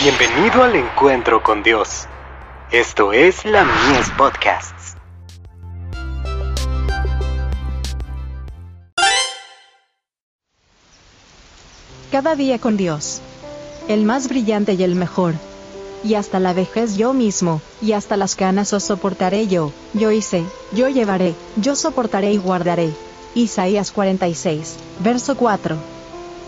[0.00, 2.06] Bienvenido al encuentro con Dios.
[2.70, 4.94] Esto es la Mies Podcasts.
[12.12, 13.20] Cada día con Dios.
[13.88, 15.34] El más brillante y el mejor.
[16.04, 20.44] Y hasta la vejez yo mismo, y hasta las canas os soportaré yo, yo hice,
[20.72, 22.90] yo llevaré, yo soportaré y guardaré.
[23.34, 25.97] Isaías 46, verso 4.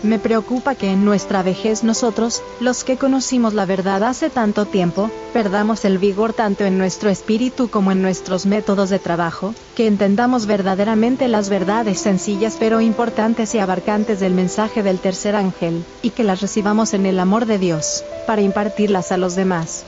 [0.03, 5.11] Me preocupa que en nuestra vejez nosotros, los que conocimos la verdad hace tanto tiempo,
[5.31, 10.47] perdamos el vigor tanto en nuestro espíritu como en nuestros métodos de trabajo, que entendamos
[10.47, 16.23] verdaderamente las verdades sencillas pero importantes y abarcantes del mensaje del tercer ángel, y que
[16.23, 19.83] las recibamos en el amor de Dios, para impartirlas a los demás.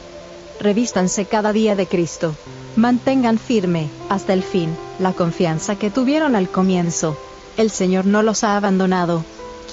[0.59, 2.35] Revístanse cada día de Cristo.
[2.75, 7.17] Mantengan firme, hasta el fin, la confianza que tuvieron al comienzo.
[7.57, 9.23] El Señor no los ha abandonado,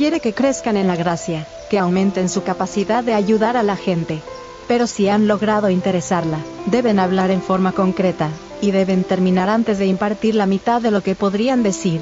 [0.00, 4.22] quiere que crezcan en la gracia, que aumenten su capacidad de ayudar a la gente.
[4.66, 8.30] Pero si han logrado interesarla, deben hablar en forma concreta,
[8.62, 12.00] y deben terminar antes de impartir la mitad de lo que podrían decir.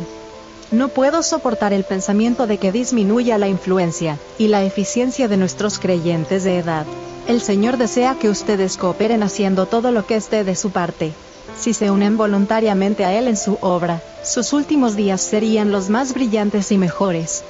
[0.70, 5.80] No puedo soportar el pensamiento de que disminuya la influencia y la eficiencia de nuestros
[5.80, 6.86] creyentes de edad.
[7.26, 11.14] El Señor desea que ustedes cooperen haciendo todo lo que esté de su parte.
[11.58, 16.14] Si se unen voluntariamente a Él en su obra, sus últimos días serían los más
[16.14, 17.42] brillantes y mejores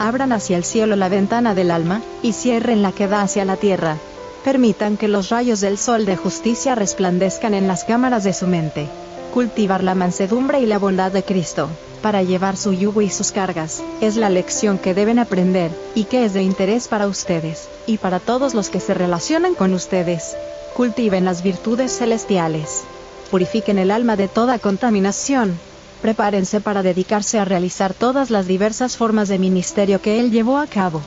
[0.00, 3.56] abran hacia el cielo la ventana del alma, y cierren la que da hacia la
[3.56, 3.98] tierra.
[4.42, 8.88] Permitan que los rayos del sol de justicia resplandezcan en las cámaras de su mente.
[9.34, 11.68] Cultivar la mansedumbre y la bondad de Cristo,
[12.00, 16.24] para llevar su yugo y sus cargas, es la lección que deben aprender, y que
[16.24, 20.34] es de interés para ustedes, y para todos los que se relacionan con ustedes.
[20.74, 22.84] Cultiven las virtudes celestiales.
[23.30, 25.58] Purifiquen el alma de toda contaminación,
[26.00, 30.66] prepárense para dedicarse a realizar todas las diversas formas de ministerio que él llevó a
[30.66, 31.00] cabo.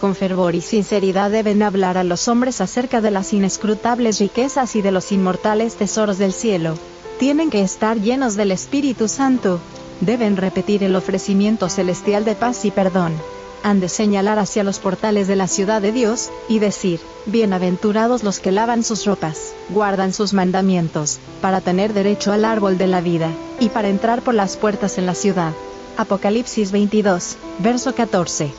[0.00, 4.82] Con fervor y sinceridad deben hablar a los hombres acerca de las inescrutables riquezas y
[4.82, 6.74] de los inmortales tesoros del cielo.
[7.18, 9.60] Tienen que estar llenos del Espíritu Santo.
[10.00, 13.12] Deben repetir el ofrecimiento celestial de paz y perdón
[13.62, 18.40] han de señalar hacia los portales de la ciudad de Dios, y decir, Bienaventurados los
[18.40, 23.30] que lavan sus ropas, guardan sus mandamientos, para tener derecho al árbol de la vida,
[23.58, 25.52] y para entrar por las puertas en la ciudad.
[25.96, 28.52] Apocalipsis 22, verso 14.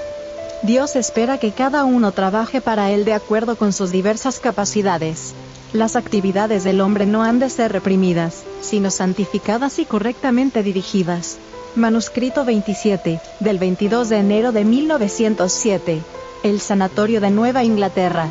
[0.63, 5.33] Dios espera que cada uno trabaje para Él de acuerdo con sus diversas capacidades.
[5.73, 11.37] Las actividades del hombre no han de ser reprimidas, sino santificadas y correctamente dirigidas.
[11.75, 16.01] Manuscrito 27, del 22 de enero de 1907.
[16.43, 18.27] El Sanatorio de Nueva Inglaterra.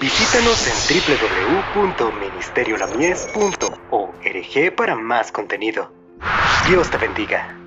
[0.00, 0.72] Visítanos en
[1.74, 5.99] www.ministeriolamies.org para más contenido.
[6.66, 7.59] Dios te bendiga.